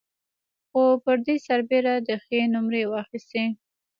خو 0.69 0.81
پر 1.03 1.17
دې 1.25 1.35
سربېره 1.47 1.93
ده 2.07 2.15
ښې 2.23 2.39
نومرې 2.53 2.83
واخيستې. 2.87 3.43